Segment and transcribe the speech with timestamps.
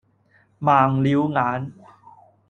[0.59, 1.11] 盲了
[1.61, 1.71] 眼